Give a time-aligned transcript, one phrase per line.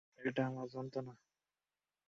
[0.21, 1.13] এটা আমার কল্পনা!